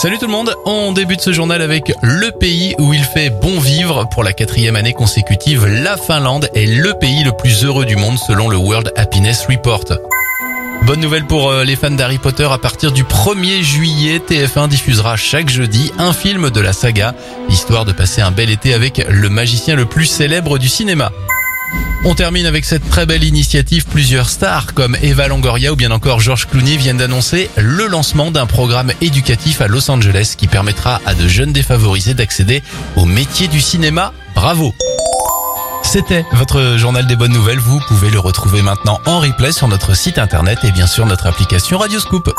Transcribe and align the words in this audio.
Salut 0.00 0.18
tout 0.18 0.26
le 0.26 0.32
monde, 0.32 0.54
on 0.64 0.92
débute 0.92 1.20
ce 1.20 1.32
journal 1.32 1.60
avec 1.60 1.92
le 2.02 2.30
pays 2.30 2.72
où 2.78 2.94
il 2.94 3.02
fait 3.02 3.30
bon 3.30 3.58
vivre 3.58 4.08
pour 4.08 4.22
la 4.22 4.32
quatrième 4.32 4.76
année 4.76 4.92
consécutive. 4.92 5.66
La 5.66 5.96
Finlande 5.96 6.48
est 6.54 6.66
le 6.66 6.94
pays 6.94 7.24
le 7.24 7.32
plus 7.32 7.64
heureux 7.64 7.84
du 7.84 7.96
monde 7.96 8.16
selon 8.16 8.48
le 8.48 8.56
World 8.56 8.92
Happiness 8.94 9.44
Report. 9.46 9.86
Bonne 10.84 11.00
nouvelle 11.00 11.26
pour 11.26 11.50
euh, 11.50 11.64
les 11.64 11.74
fans 11.74 11.90
d'Harry 11.90 12.18
Potter, 12.18 12.46
à 12.48 12.58
partir 12.58 12.92
du 12.92 13.02
1er 13.02 13.60
juillet, 13.62 14.20
TF1 14.20 14.68
diffusera 14.68 15.16
chaque 15.16 15.48
jeudi 15.48 15.90
un 15.98 16.12
film 16.12 16.50
de 16.50 16.60
la 16.60 16.72
saga, 16.72 17.12
histoire 17.48 17.84
de 17.84 17.90
passer 17.90 18.20
un 18.20 18.30
bel 18.30 18.50
été 18.50 18.74
avec 18.74 19.04
le 19.08 19.28
magicien 19.28 19.74
le 19.74 19.86
plus 19.86 20.06
célèbre 20.06 20.58
du 20.58 20.68
cinéma. 20.68 21.10
On 22.04 22.14
termine 22.14 22.46
avec 22.46 22.64
cette 22.64 22.88
très 22.88 23.06
belle 23.06 23.24
initiative. 23.24 23.86
Plusieurs 23.86 24.28
stars 24.28 24.72
comme 24.74 24.96
Eva 25.02 25.28
Longoria 25.28 25.72
ou 25.72 25.76
bien 25.76 25.90
encore 25.90 26.20
George 26.20 26.46
Clooney 26.46 26.76
viennent 26.76 26.98
d'annoncer 26.98 27.50
le 27.56 27.86
lancement 27.86 28.30
d'un 28.30 28.46
programme 28.46 28.92
éducatif 29.00 29.60
à 29.60 29.66
Los 29.66 29.90
Angeles 29.90 30.34
qui 30.36 30.46
permettra 30.46 31.00
à 31.06 31.14
de 31.14 31.26
jeunes 31.26 31.52
défavorisés 31.52 32.14
d'accéder 32.14 32.62
au 32.96 33.04
métier 33.04 33.48
du 33.48 33.60
cinéma. 33.60 34.12
Bravo 34.34 34.74
c'était 35.84 36.26
votre 36.32 36.76
journal 36.76 37.06
des 37.06 37.16
bonnes 37.16 37.32
nouvelles. 37.32 37.60
Vous 37.60 37.80
pouvez 37.88 38.10
le 38.10 38.18
retrouver 38.18 38.60
maintenant 38.60 39.00
en 39.06 39.20
replay 39.20 39.52
sur 39.52 39.68
notre 39.68 39.96
site 39.96 40.18
internet 40.18 40.58
et 40.64 40.70
bien 40.70 40.86
sûr 40.86 41.06
notre 41.06 41.26
application 41.26 41.78
Radioscoop. 41.78 42.30